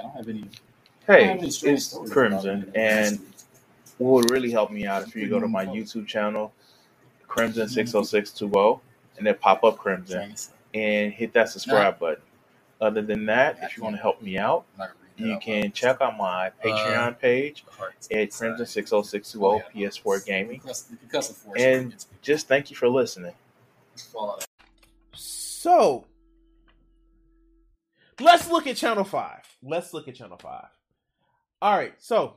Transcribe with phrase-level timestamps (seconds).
[0.00, 0.44] I don't have any.
[1.06, 3.20] Hey, it's Crimson, and
[3.98, 6.52] what would really help me out if you go to my YouTube channel,
[7.28, 8.80] Crimson six oh six two oh,
[9.18, 10.34] and then pop up Crimson
[10.72, 12.22] and hit that subscribe button.
[12.80, 14.64] Other than that, if you want to help me out,
[15.16, 17.64] you can check out my Patreon page
[18.10, 20.62] at Crimson six oh six two oh PS4 Gaming,
[21.56, 23.34] and just thank you for listening.
[25.12, 26.06] So
[28.18, 29.49] let's look at Channel Five.
[29.62, 30.68] Let's look at Channel Five.
[31.62, 32.36] All right, so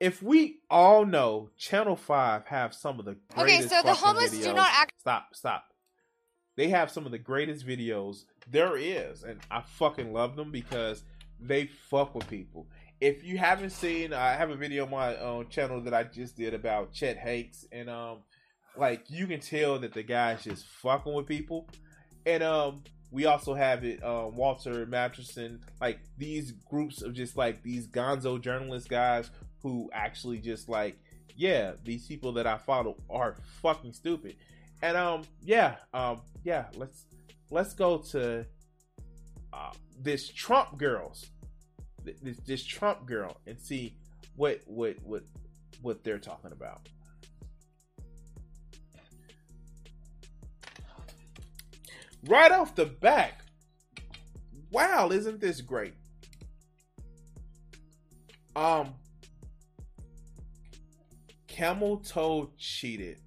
[0.00, 4.44] if we all know Channel Five have some of the Okay, so the homeless videos.
[4.44, 4.92] do not act.
[5.00, 5.64] Stop, stop.
[6.56, 11.02] They have some of the greatest videos there is, and I fucking love them because
[11.40, 12.66] they fuck with people.
[13.00, 16.36] If you haven't seen, I have a video on my own channel that I just
[16.36, 18.18] did about Chet Hanks, and um,
[18.76, 21.68] like you can tell that the guy's just fucking with people,
[22.26, 27.62] and um, we also have it, um, Walter Masterson, like these groups of just like
[27.62, 29.30] these gonzo journalist guys
[29.62, 30.98] who actually just like,
[31.36, 34.36] yeah, these people that I follow are fucking stupid.
[34.80, 37.04] And um, yeah, um, yeah, let's
[37.50, 38.46] let's go to
[39.52, 41.26] uh, this Trump girls,
[42.02, 43.94] this this Trump girl, and see
[44.36, 45.22] what what what
[45.82, 46.88] what they're talking about.
[52.26, 53.42] Right off the back,
[54.70, 55.94] wow, isn't this great?
[58.54, 58.94] Um,
[61.48, 63.18] Camel Toe cheated.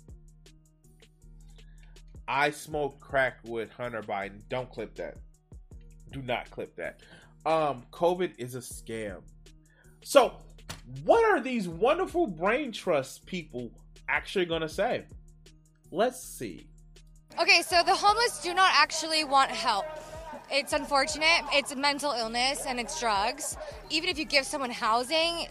[2.28, 4.42] I smoke crack with Hunter Biden.
[4.50, 5.18] Don't clip that.
[6.12, 7.02] Do not clip that.
[7.46, 9.22] Um, COVID is a scam.
[10.04, 10.38] So,
[11.04, 13.72] what are these wonderful brain trust people
[14.08, 15.06] actually going to say?
[15.92, 16.68] Let's see.
[17.38, 19.86] Okay, so the homeless do not actually want help.
[20.50, 21.41] It's unfortunate.
[21.52, 23.58] It's mental illness and it's drugs.
[23.89, 25.47] Even if you give someone housing,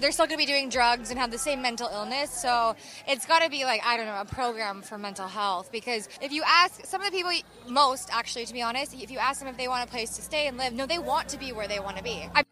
[0.00, 2.30] they're still going to be doing drugs and have the same mental illness.
[2.30, 2.74] So
[3.06, 5.70] it's got to be like, I don't know, a program for mental health.
[5.70, 7.30] Because if you ask some of the people,
[7.68, 10.22] most actually, to be honest, if you ask them if they want a place to
[10.22, 12.26] stay and live, no, they want to be where they want to be.
[12.34, 12.42] I-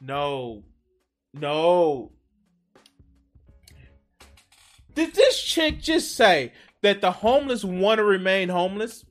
[0.00, 0.64] No.
[1.34, 2.12] No.
[4.94, 9.04] Did this chick just say that the homeless want to remain homeless?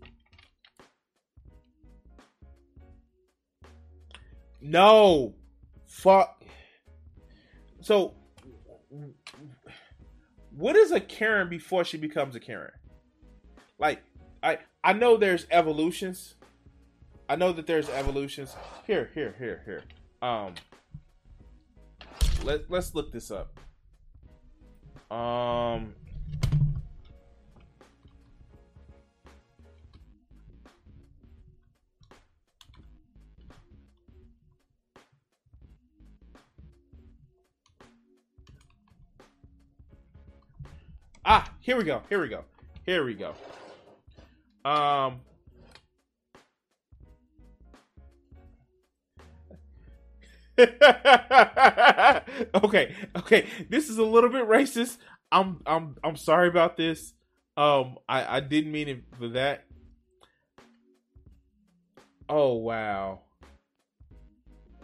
[4.62, 5.36] No.
[5.86, 6.44] Fuck.
[7.82, 8.16] So,
[10.52, 12.72] what is a Karen before she becomes a Karen?
[13.80, 14.04] Like,
[14.44, 16.36] I I know there's evolutions.
[17.30, 18.56] I know that there's evolutions.
[18.86, 19.84] Here, here, here, here.
[20.22, 20.56] Um,
[22.44, 23.60] let let's look this up.
[25.12, 25.94] Um.
[41.26, 42.02] Ah, here we go.
[42.08, 42.44] Here we go.
[42.86, 43.34] Here we go.
[44.70, 45.22] Um.
[52.56, 53.48] okay, okay.
[53.70, 54.98] This is a little bit racist.
[55.32, 57.14] I'm I'm I'm sorry about this.
[57.56, 59.66] Um I I didn't mean it for that.
[62.28, 63.22] Oh wow.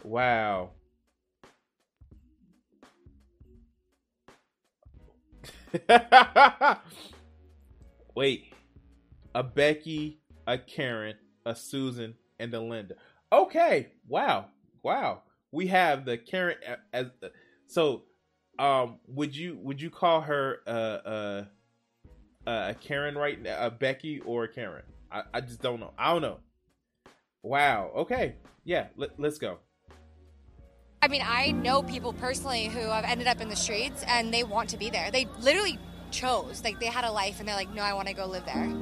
[0.04, 0.72] Wow.
[8.16, 8.54] Wait.
[9.36, 12.94] A Becky, a Karen, a Susan, and a Linda.
[13.32, 13.88] Okay.
[14.08, 14.50] Wow.
[14.84, 15.24] Wow.
[15.54, 16.58] We have the Karen
[16.92, 17.08] as
[17.68, 18.04] so
[18.58, 21.46] um would you would you call her uh uh
[22.46, 24.84] a Karen right now, a Becky or a Karen?
[25.12, 25.94] I, I just don't know.
[25.98, 26.40] I don't know.
[27.42, 27.92] Wow.
[27.96, 28.36] Okay.
[28.66, 28.88] Yeah.
[28.98, 29.60] Let, let's go.
[31.02, 34.44] I mean, I know people personally who have ended up in the streets and they
[34.44, 35.12] want to be there.
[35.12, 35.78] They literally
[36.12, 36.62] chose.
[36.64, 38.74] Like, they had a life and they're like, no, I want to go live there.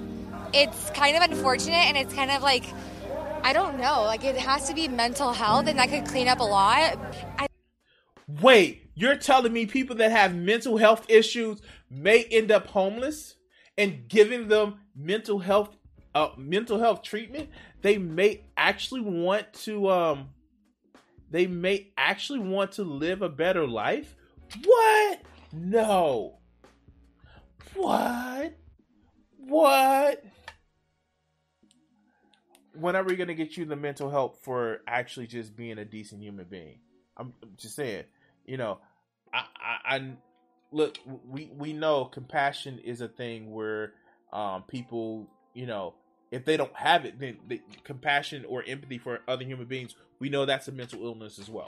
[0.54, 2.64] It's kind of unfortunate and it's kind of like,
[3.44, 4.04] I don't know.
[4.04, 6.98] Like, it has to be mental health and that could clean up a lot.
[7.38, 7.48] I-
[8.42, 13.36] Wait, you're telling me people that have mental health issues may end up homeless
[13.78, 15.76] and giving them mental health
[16.14, 17.50] uh, mental health treatment?
[17.82, 20.30] They may actually want to um
[21.30, 24.16] they may actually want to live a better life?
[24.64, 25.22] What?
[25.54, 26.40] No.
[27.74, 28.58] What?
[29.38, 30.24] What?
[32.74, 36.22] When are we gonna get you the mental help for actually just being a decent
[36.22, 36.80] human being?
[37.18, 38.06] I'm just saying,
[38.46, 38.80] you know,
[39.34, 40.12] I, I, I
[40.72, 40.98] look,
[41.28, 43.94] we we know compassion is a thing where
[44.32, 45.96] um, people, you know,
[46.32, 50.30] if they don't have it, then the compassion or empathy for other human beings, we
[50.30, 51.68] know that's a mental illness as well.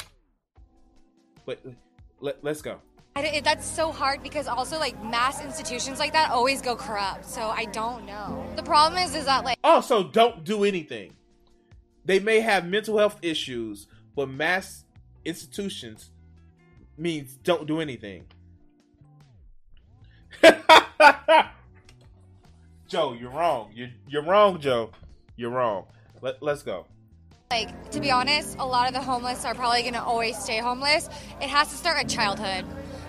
[1.46, 1.60] But
[2.22, 2.80] let, let's go.
[3.16, 7.26] I, that's so hard because also like mass institutions like that always go corrupt.
[7.26, 8.46] So I don't know.
[8.56, 11.14] The problem is, is that like also don't do anything.
[12.06, 14.84] They may have mental health issues, but mass
[15.26, 16.10] institutions
[16.98, 18.26] means don't do anything.
[22.88, 23.72] Joe, you're wrong.
[23.74, 24.90] You're you're wrong, Joe.
[25.36, 25.86] You're wrong.
[26.22, 26.88] Let, let's go.
[27.52, 30.58] Like to be honest, a lot of the homeless are probably going to always stay
[30.58, 31.10] homeless.
[31.42, 32.66] It has to start at childhood.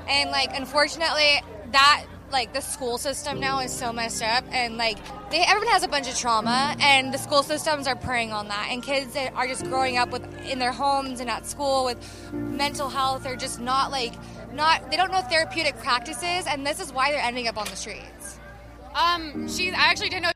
[0.08, 1.42] And like unfortunately,
[1.72, 2.04] that
[2.34, 4.98] like the school system now is so messed up and like
[5.30, 8.68] they everyone has a bunch of trauma and the school systems are preying on that
[8.70, 12.32] and kids that are just growing up with in their homes and at school with
[12.32, 14.14] mental health or just not like
[14.52, 17.76] not they don't know therapeutic practices and this is why they're ending up on the
[17.76, 18.40] streets.
[18.94, 20.32] Um she i actually didn't know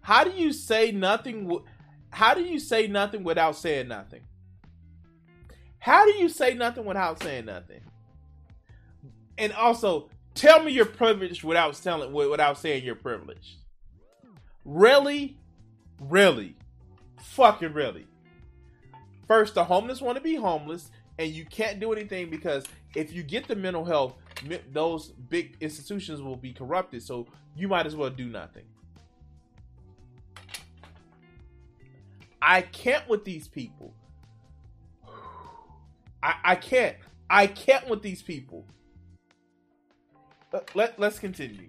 [0.00, 1.58] how do you say nothing
[2.10, 4.22] how do you say nothing without saying nothing
[5.80, 7.80] how do you say nothing without saying nothing?
[9.38, 13.56] And also, tell me you're privileged without telling without saying you're privileged.
[14.64, 15.38] Really?
[15.98, 16.54] Really?
[17.22, 18.06] Fucking really.
[19.26, 23.22] First, the homeless want to be homeless, and you can't do anything because if you
[23.22, 24.14] get the mental health,
[24.72, 27.02] those big institutions will be corrupted.
[27.02, 27.26] So
[27.56, 28.64] you might as well do nothing.
[32.42, 33.94] I can't with these people.
[36.22, 36.96] I, I can't.
[37.28, 38.66] I can't with these people.
[40.52, 41.68] Let, let, let's continue.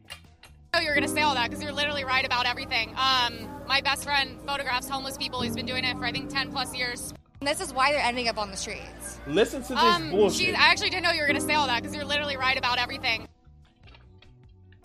[0.74, 2.96] Oh, you're gonna say all that because you're literally right about everything.
[2.98, 5.42] Um, my best friend photographs homeless people.
[5.42, 7.14] He's been doing it for I think ten plus years.
[7.40, 9.20] And this is why they're ending up on the streets.
[9.28, 10.58] Listen to this um, bullshit.
[10.58, 12.80] I actually didn't know you were gonna say all that because you're literally right about
[12.80, 13.28] everything.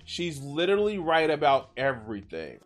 [0.05, 2.59] She's literally right about everything.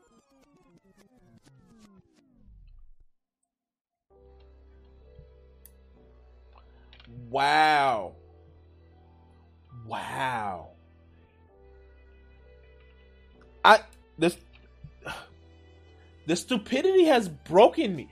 [7.31, 8.15] Wow.
[9.87, 10.71] Wow.
[13.65, 13.81] I
[14.19, 14.37] this
[16.27, 18.11] the stupidity has broken me.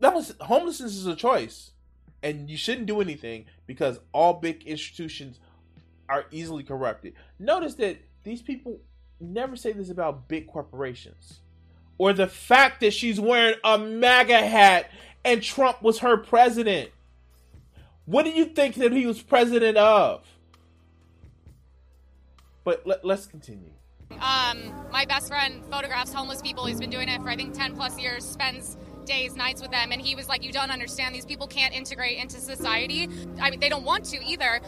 [0.00, 1.72] That was homelessness is a choice.
[2.22, 5.40] And you shouldn't do anything because all big institutions
[6.08, 7.14] are easily corrupted.
[7.38, 8.80] Notice that these people
[9.20, 11.40] never say this about big corporations.
[11.98, 14.90] Or the fact that she's wearing a MAGA hat
[15.24, 16.90] and Trump was her president.
[18.06, 20.24] What do you think that he was president of?
[22.64, 23.70] But let, us continue.
[24.12, 26.66] Um, my best friend photographs homeless people.
[26.66, 28.24] He's been doing it for I think ten plus years.
[28.24, 31.14] Spends days, nights with them, and he was like, "You don't understand.
[31.14, 33.08] These people can't integrate into society.
[33.40, 34.60] I mean, they don't want to either."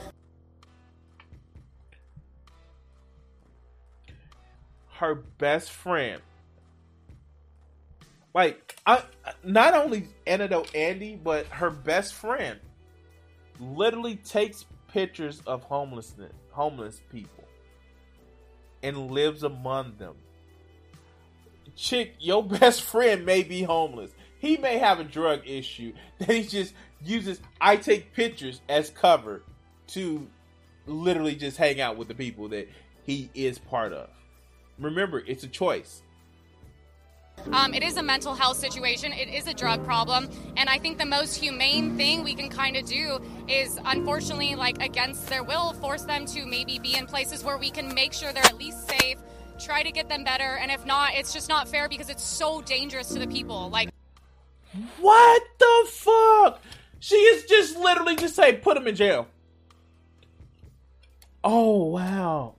[4.98, 6.22] Her best friend,
[8.34, 9.02] like, I
[9.44, 12.58] not only antidote Andy, but her best friend
[13.60, 17.44] literally takes pictures of homelessness, homeless people,
[18.82, 20.14] and lives among them.
[21.74, 24.10] Chick, your best friend may be homeless.
[24.38, 27.40] He may have a drug issue that he just uses.
[27.60, 29.42] I take pictures as cover
[29.88, 30.26] to
[30.86, 32.68] literally just hang out with the people that
[33.04, 34.08] he is part of.
[34.78, 36.02] Remember, it's a choice.
[37.52, 39.12] Um, it is a mental health situation.
[39.12, 40.28] It is a drug problem.
[40.56, 44.82] And I think the most humane thing we can kind of do is, unfortunately, like
[44.82, 48.32] against their will, force them to maybe be in places where we can make sure
[48.32, 49.18] they're at least safe,
[49.60, 50.56] try to get them better.
[50.56, 53.70] And if not, it's just not fair because it's so dangerous to the people.
[53.70, 53.90] Like,
[55.00, 56.62] what the fuck?
[56.98, 59.28] She is just literally just say, put them in jail.
[61.44, 62.55] Oh, wow.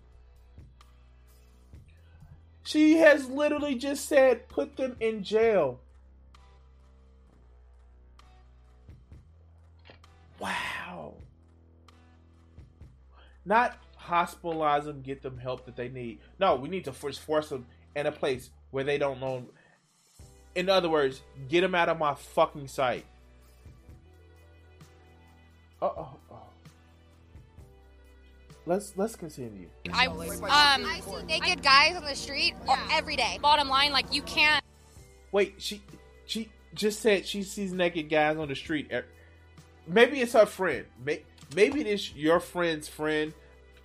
[2.68, 5.80] She has literally just said, put them in jail.
[10.38, 11.14] Wow.
[13.46, 16.20] Not hospitalize them, get them help that they need.
[16.42, 19.46] No, we need to force, force them in a place where they don't know.
[20.54, 23.06] In other words, get them out of my fucking sight.
[25.82, 26.18] Uh oh
[28.68, 29.68] let's let's continue.
[29.92, 32.88] I um I see naked guys on the street yeah.
[32.92, 33.40] every day.
[33.42, 34.64] Bottom line, like you can't.
[35.32, 35.82] Wait, she
[36.26, 38.92] she just said she sees naked guys on the street.
[39.88, 40.86] Maybe it's her friend.
[41.56, 43.34] Maybe it is your friend's friend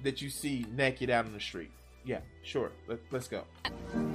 [0.02, 1.70] that you see naked out on the street.
[2.04, 2.72] Yeah, sure.
[2.88, 3.44] Let, us go.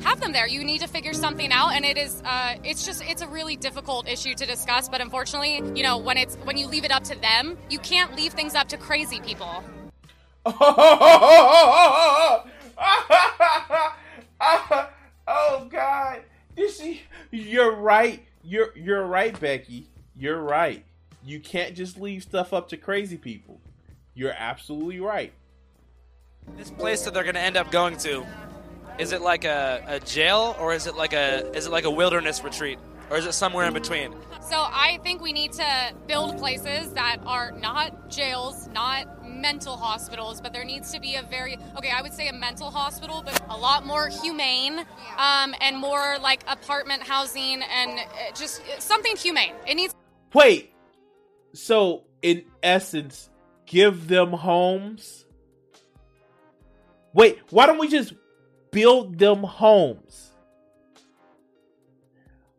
[0.02, 0.46] Have them there.
[0.46, 2.22] You need to figure something out, and it is.
[2.26, 3.02] Uh, it's just.
[3.06, 4.90] It's a really difficult issue to discuss.
[4.90, 8.14] But unfortunately, you know, when it's when you leave it up to them, you can't
[8.18, 9.64] leave things up to crazy people.
[15.28, 16.22] oh God!
[16.56, 16.98] This is,
[17.32, 18.24] you're right.
[18.44, 19.88] You're you're right, Becky.
[20.16, 20.84] You're right.
[21.24, 23.60] You can't just leave stuff up to crazy people.
[24.14, 25.34] You're absolutely right.
[26.56, 28.26] This place that they're going to end up going to,
[28.98, 31.92] is it like a, a jail or is it like a is it like a
[31.92, 34.14] wilderness retreat or is it somewhere in between?
[34.42, 40.42] So I think we need to build places that are not jails, not mental hospitals,
[40.42, 41.92] but there needs to be a very okay.
[41.92, 44.80] I would say a mental hospital, but a lot more humane
[45.18, 48.04] um, and more like apartment housing and uh,
[48.36, 49.54] just something humane.
[49.68, 49.94] It needs.
[50.34, 50.74] Wait,
[51.54, 53.30] so in essence,
[53.66, 55.26] give them homes.
[57.14, 58.14] Wait, why don't we just
[58.72, 60.32] build them homes?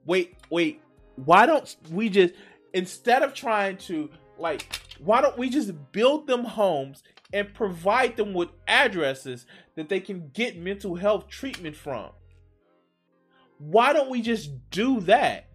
[0.04, 0.82] Wait, wait,
[1.16, 2.34] why don't we just
[2.72, 7.02] instead of trying to like why don't we just build them homes
[7.32, 12.10] and provide them with addresses that they can get mental health treatment from?
[13.58, 15.46] Why don't we just do that?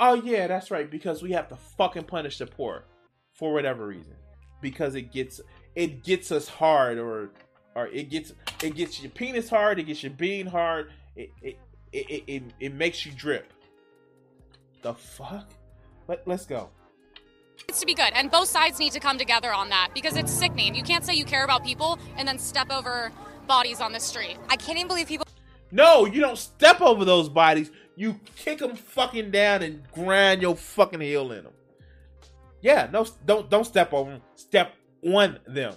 [0.00, 0.90] Oh yeah, that's right.
[0.90, 2.86] Because we have to fucking punish the poor
[3.34, 4.16] for whatever reason.
[4.60, 5.40] Because it gets
[5.74, 7.30] it gets us hard, or
[7.76, 10.90] or it gets it gets your penis hard, it gets your bean hard.
[11.16, 11.58] It it
[11.92, 13.52] it it, it makes you drip.
[14.82, 15.50] The fuck?
[16.08, 16.70] Let let's go.
[17.68, 20.32] Needs to be good, and both sides need to come together on that because it's
[20.32, 20.74] sickening.
[20.74, 23.12] You can't say you care about people and then step over
[23.46, 24.36] bodies on the street.
[24.48, 25.26] I can't even believe people.
[25.70, 27.70] No, you don't step over those bodies.
[27.96, 31.52] You kick them fucking down and grind your fucking heel in them.
[32.60, 34.22] Yeah, no, don't don't step over them.
[34.34, 35.74] Step on them.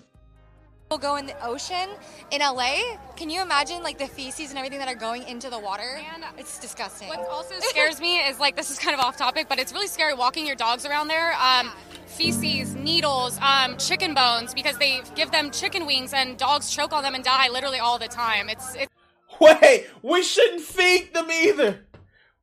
[0.85, 1.89] People go in the ocean
[2.29, 2.77] in LA.
[3.15, 5.99] Can you imagine like the feces and everything that are going into the water?
[6.13, 7.07] And it's disgusting.
[7.07, 9.87] What also scares me is like this is kind of off topic, but it's really
[9.87, 11.33] scary walking your dogs around there.
[11.41, 11.71] Um,
[12.05, 17.01] feces, needles, um, chicken bones because they give them chicken wings and dogs choke on
[17.01, 18.47] them and die literally all the time.
[18.47, 18.93] It's it's.
[19.41, 21.79] Wait, we shouldn't feed them either.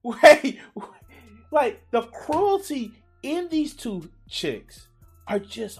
[0.02, 0.58] Wait,
[1.52, 4.88] like the cruelty in these two chicks
[5.28, 5.78] are just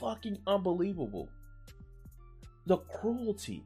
[0.00, 1.28] fucking unbelievable.
[2.68, 3.64] The cruelty.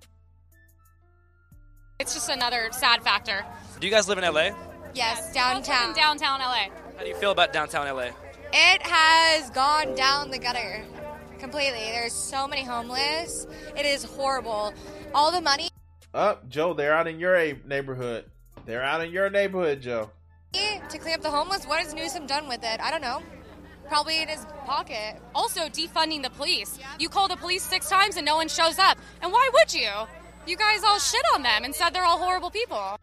[1.99, 3.45] It's just another sad factor.
[3.81, 4.51] Do you guys live in LA?
[4.95, 5.89] yes, downtown.
[5.89, 6.69] in downtown LA.
[6.97, 8.11] How do you feel about downtown LA?
[8.53, 10.85] It has gone down the gutter
[11.41, 11.81] completely.
[11.81, 13.49] There's so many homeless.
[13.77, 14.73] It is horrible.
[15.13, 15.69] All the money
[16.15, 16.73] Up, oh, Joe.
[16.73, 18.27] They're out in your neighborhood.
[18.67, 20.11] They're out in your neighborhood, Joe.
[20.53, 21.67] to clean up the homeless.
[21.67, 22.81] What has Newsom done with it?
[22.81, 23.21] I don't know.
[23.89, 25.17] Probably in his pocket.
[25.35, 26.79] Also, defunding the police.
[26.99, 28.99] You call the police six times and no one shows up.
[29.21, 29.91] And why would you?
[30.47, 32.97] You guys all shit on them and said they're all horrible people.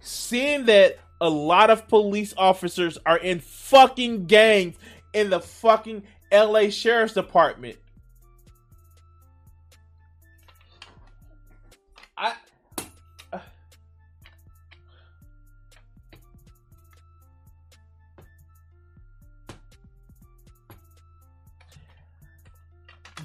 [0.00, 4.76] Seeing that a lot of police officers are in fucking gangs
[5.12, 7.76] in the fucking LA Sheriff's Department.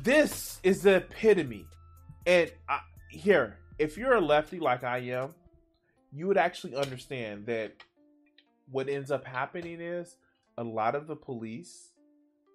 [0.08, 1.66] This is the epitome.
[2.26, 5.36] And I, here, if you're a lefty like I am,
[6.14, 7.74] you would actually understand that
[8.72, 10.16] what ends up happening is
[10.58, 11.92] a lot of the police,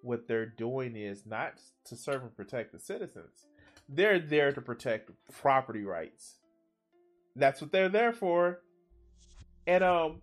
[0.01, 1.53] what they're doing is not
[1.85, 3.45] to serve and protect the citizens.
[3.87, 6.39] They're there to protect property rights.
[7.35, 8.61] That's what they're there for.
[9.67, 10.21] And um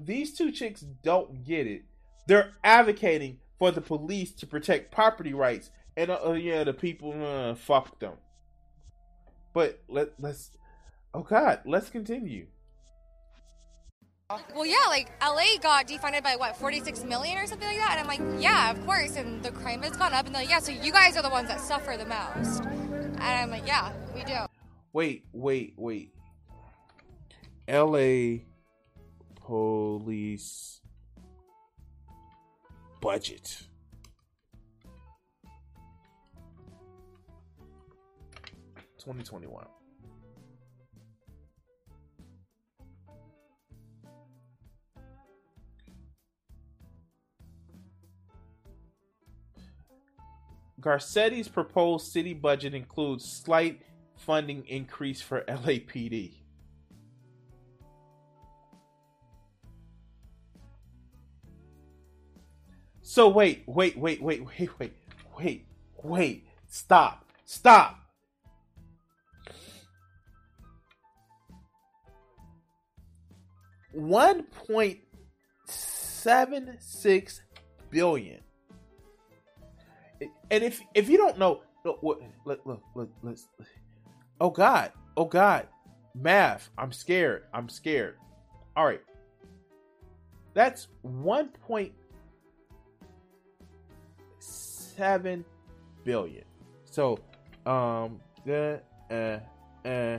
[0.00, 1.84] these two chicks don't get it.
[2.26, 7.54] They're advocating for the police to protect property rights and uh, yeah, the people uh,
[7.54, 8.14] fuck them.
[9.52, 10.50] But let let's
[11.14, 12.46] oh god, let's continue.
[14.54, 17.98] Well, yeah, like LA got defunded by what, 46 million or something like that?
[17.98, 19.16] And I'm like, yeah, of course.
[19.16, 20.26] And the crime has gone up.
[20.26, 22.62] And they're like, yeah, so you guys are the ones that suffer the most.
[22.62, 24.36] And I'm like, yeah, we do.
[24.92, 26.14] Wait, wait, wait.
[27.68, 28.44] LA
[29.34, 30.80] police
[33.00, 33.66] budget.
[39.10, 39.66] Twenty twenty one.
[50.80, 53.82] Garcetti's proposed city budget includes slight
[54.16, 56.34] funding increase for LAPD.
[63.02, 64.92] So wait, wait, wait, wait, wait, wait,
[65.36, 65.66] wait,
[66.04, 66.46] wait.
[66.68, 67.24] Stop.
[67.44, 67.99] Stop.
[73.92, 74.98] One point
[75.66, 77.42] seven six
[77.90, 78.40] billion.
[80.50, 83.38] And if if you don't know, look, look, look, look.
[84.40, 85.66] Oh God, oh God,
[86.14, 86.70] math.
[86.76, 87.44] I'm scared.
[87.54, 88.16] I'm scared.
[88.76, 89.00] All right,
[90.54, 91.92] that's one point
[94.38, 95.44] seven
[96.04, 96.44] billion.
[96.84, 97.18] So,
[97.66, 98.76] um, uh,
[99.10, 99.38] uh,
[99.84, 100.18] uh,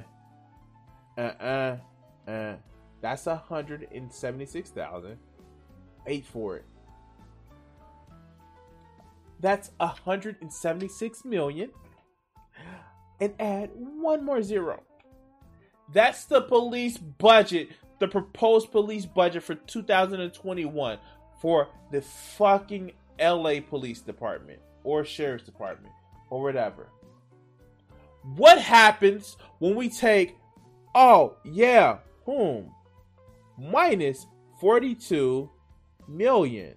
[1.18, 1.78] uh, uh,
[2.28, 2.56] uh
[3.02, 5.18] that's a hundred and seventy six thousand.
[6.08, 6.66] Eight for it.
[9.40, 11.72] That's a hundred and seventy six million.
[13.20, 14.82] And add one more zero.
[15.94, 20.98] That's the police budget, the proposed police budget for 2021
[21.42, 25.94] for the fucking LA Police Department or Sheriff's Department
[26.30, 26.88] or whatever.
[28.36, 30.36] What happens when we take,
[30.96, 32.68] oh, yeah, hmm,
[33.58, 34.28] minus
[34.60, 35.50] 42
[36.08, 36.76] million?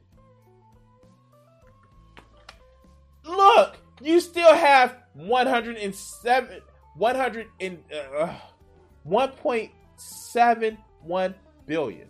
[3.25, 6.61] Look, you still have 107,
[6.97, 7.79] 100 and,
[8.19, 8.35] uh,
[9.07, 11.35] 1.71
[11.67, 12.09] billion.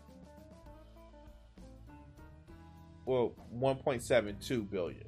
[3.06, 5.04] Well, 1.72 billion.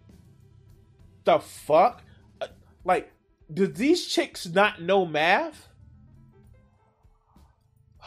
[1.24, 2.02] The fuck?
[2.40, 2.46] Uh,
[2.84, 3.12] like,
[3.52, 5.68] do these chicks not know math?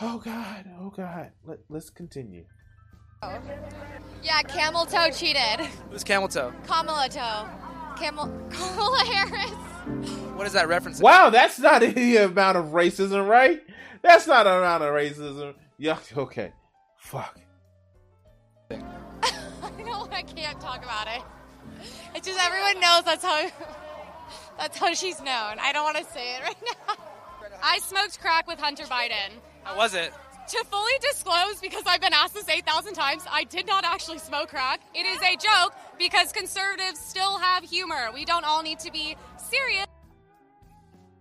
[0.02, 1.32] Oh god, oh god.
[1.46, 2.46] Let, let's continue.
[4.24, 5.66] Yeah, camel toe cheated.
[5.92, 6.54] Who's camel toe?
[6.66, 7.48] Kamala toe.
[7.98, 9.52] Camel Kamala Harris.
[10.38, 11.02] What is that reference?
[11.02, 13.62] Wow, that's not any amount of racism, right?
[14.02, 15.54] That's not an amount of racism.
[15.78, 16.54] Yeah, okay.
[16.98, 17.38] Fuck.
[18.72, 21.22] I know I can't talk about it.
[22.16, 23.50] It's just everyone knows that's how
[24.58, 25.58] that's how she's known.
[25.60, 26.56] I don't want to say it right
[26.88, 26.96] now.
[27.62, 29.32] I smoked crack with Hunter Biden.
[29.70, 30.12] How was it?
[30.48, 34.50] To fully disclose, because I've been asked this 8,000 times, I did not actually smoke
[34.50, 34.82] crack.
[34.96, 38.10] It is a joke because conservatives still have humor.
[38.12, 39.86] We don't all need to be serious.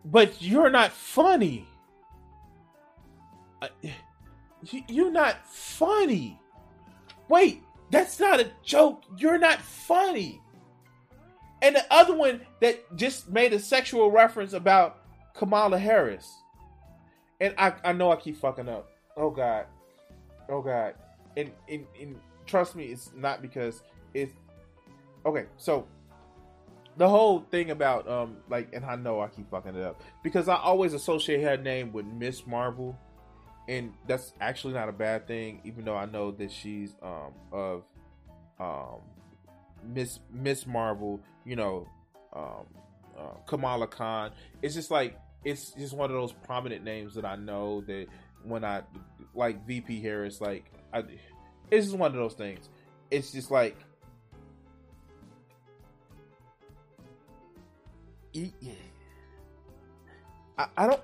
[0.02, 1.68] But you're not funny.
[3.60, 3.68] Uh,
[4.88, 6.40] you're not funny.
[7.28, 9.02] Wait, that's not a joke.
[9.18, 10.40] You're not funny.
[11.60, 15.02] And the other one that just made a sexual reference about
[15.34, 16.44] Kamala Harris.
[17.40, 18.90] And I, I know I keep fucking up.
[19.16, 19.66] Oh God.
[20.48, 20.94] Oh God.
[21.36, 23.82] And, and, and trust me, it's not because
[24.14, 24.32] it's
[25.24, 25.46] okay.
[25.56, 25.86] So
[26.96, 30.48] the whole thing about um like and I know I keep fucking it up because
[30.48, 32.98] I always associate her name with Miss Marvel
[33.68, 37.84] and that's actually not a bad thing even though I know that she's um of
[38.58, 39.00] um
[39.84, 41.86] Miss Miss Marvel, you know,
[42.32, 42.66] um
[43.18, 44.32] uh, Kamala Khan.
[44.62, 48.06] It's just like it's just one of those prominent names that I know that
[48.44, 48.82] when I
[49.34, 51.04] like VP Harris like I
[51.70, 52.68] it's just one of those things.
[53.10, 53.76] It's just like
[60.58, 61.00] I, I don't.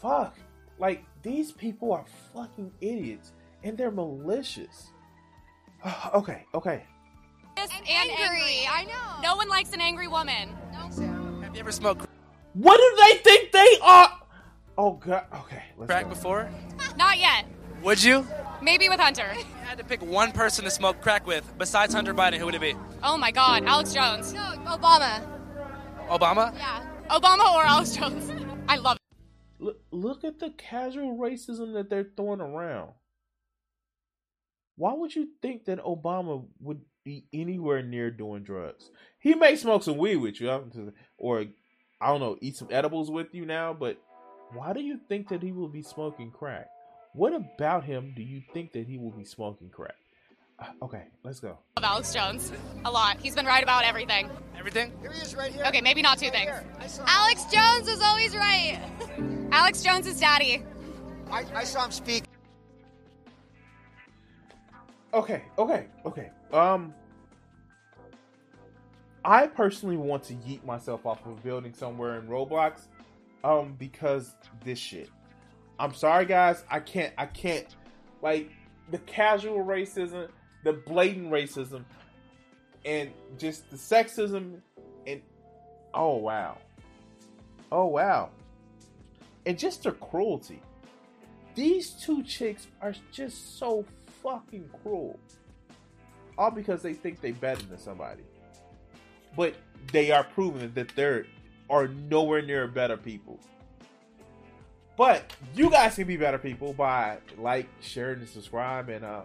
[0.00, 0.36] Fuck.
[0.78, 4.90] Like, these people are fucking idiots and they're malicious.
[6.14, 6.84] okay, okay.
[7.56, 8.66] And, angry.
[8.68, 9.22] I know.
[9.22, 10.56] No one likes an angry woman.
[10.72, 11.42] No.
[11.42, 12.06] Have you ever smoked
[12.54, 14.18] What do they think they are?
[14.76, 15.24] Oh, God.
[15.34, 15.62] Okay.
[15.76, 16.10] Let's crack go.
[16.10, 16.50] before?
[16.96, 17.46] Not yet.
[17.82, 18.26] Would you?
[18.62, 19.28] Maybe with Hunter.
[19.32, 22.46] If you had to pick one person to smoke crack with besides Hunter Biden, who
[22.46, 22.74] would it be?
[23.02, 24.32] Oh my God, Alex Jones.
[24.32, 25.20] No, Obama.
[26.08, 26.54] Obama?
[26.56, 26.84] Yeah.
[27.08, 28.30] Obama or Alex Jones.
[28.68, 29.02] I love it.
[29.64, 32.92] Look, look at the casual racism that they're throwing around.
[34.76, 38.90] Why would you think that Obama would be anywhere near doing drugs?
[39.18, 41.46] He may smoke some weed with you, or
[42.02, 43.96] I don't know, eat some edibles with you now, but
[44.52, 46.68] why do you think that he will be smoking crack?
[47.14, 49.94] What about him do you think that he will be smoking crack?
[50.58, 51.58] Uh, okay, let's go.
[51.76, 52.52] Love Alex Jones
[52.84, 53.18] a lot.
[53.20, 54.28] He's been right about everything.
[54.58, 54.92] Everything?
[55.00, 55.64] Here he is right here.
[55.66, 56.50] Okay, maybe not two Right things.
[56.50, 56.64] here.
[56.80, 58.80] I saw, Alex Jones is always right.
[59.52, 60.64] Alex Jones is daddy.
[61.30, 62.24] I, I saw him speak.
[65.14, 66.30] Okay, okay, okay.
[66.52, 66.94] Um,
[69.24, 72.86] I personally want to yeet myself off of a building somewhere in Roblox,
[73.44, 75.10] um, because this shit.
[75.78, 76.64] I'm sorry, guys.
[76.70, 77.12] I can't.
[77.16, 77.66] I can't.
[78.20, 78.50] Like
[78.90, 80.28] the casual racism,
[80.64, 81.84] the blatant racism,
[82.84, 84.60] and just the sexism,
[85.06, 85.22] and
[85.94, 86.58] oh wow,
[87.70, 88.30] oh wow,
[89.46, 90.60] and just the cruelty.
[91.54, 93.84] These two chicks are just so
[94.22, 95.18] fucking cruel.
[96.38, 98.22] All because they think they better than somebody.
[99.36, 99.54] But
[99.92, 101.26] they are proving that there
[101.70, 103.40] are nowhere near better people.
[104.96, 109.22] But you guys can be better people by like, sharing, and subscribe, and uh,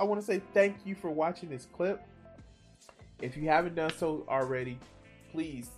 [0.00, 2.02] I want to say thank you for watching this clip.
[3.22, 4.78] If you haven't done so already,
[5.32, 5.70] please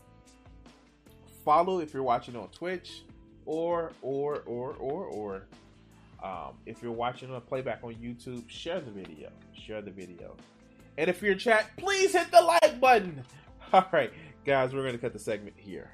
[1.44, 3.02] follow if you're watching on Twitch
[3.46, 5.46] or or or or or
[6.22, 9.30] um, if you're watching a playback on YouTube, share the video.
[9.54, 10.36] Share the video.
[11.00, 13.24] And if you're in chat, please hit the like button.
[13.72, 14.12] All right,
[14.44, 15.90] guys, we're going to cut the segment here.